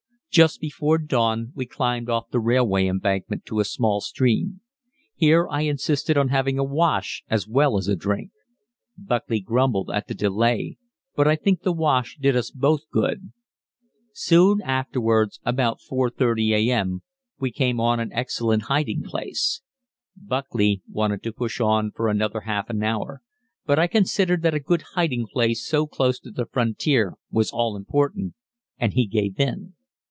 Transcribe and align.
Just 0.31 0.61
before 0.61 0.97
dawn 0.97 1.51
we 1.55 1.65
climbed 1.65 2.09
off 2.09 2.29
the 2.31 2.39
railway 2.39 2.87
embankment 2.87 3.43
to 3.47 3.59
a 3.59 3.65
small 3.65 3.99
stream. 3.99 4.61
Here 5.13 5.45
I 5.51 5.63
insisted 5.63 6.15
on 6.15 6.29
having 6.29 6.57
a 6.57 6.63
wash 6.63 7.21
as 7.29 7.49
well 7.49 7.77
as 7.77 7.89
a 7.89 7.97
drink. 7.97 8.31
Buckley 8.97 9.41
grumbled 9.41 9.91
at 9.91 10.07
the 10.07 10.13
delay, 10.13 10.77
but 11.17 11.27
I 11.27 11.35
think 11.35 11.63
the 11.63 11.73
wash 11.73 12.17
did 12.17 12.37
us 12.37 12.49
both 12.49 12.89
good. 12.93 13.33
Soon 14.13 14.61
afterwards, 14.61 15.41
about 15.43 15.79
4.30 15.81 16.51
a.m., 16.55 17.01
we 17.37 17.51
came 17.51 17.81
on 17.81 17.99
an 17.99 18.13
excellent 18.13 18.61
hiding 18.71 19.03
place. 19.03 19.59
Buckley 20.15 20.81
wanted 20.89 21.23
to 21.23 21.33
push 21.33 21.59
on 21.59 21.91
for 21.93 22.07
another 22.07 22.39
half 22.45 22.69
an 22.69 22.81
hour, 22.83 23.21
but 23.65 23.77
I 23.77 23.87
considered 23.87 24.43
that 24.43 24.53
a 24.53 24.61
good 24.61 24.83
hiding 24.93 25.27
place 25.27 25.67
so 25.67 25.85
close 25.87 26.21
to 26.21 26.31
the 26.31 26.45
frontier 26.45 27.15
was 27.31 27.51
all 27.51 27.75
important, 27.75 28.33
and 28.77 28.93
he 28.93 29.07
gave 29.07 29.37
in. 29.37 29.73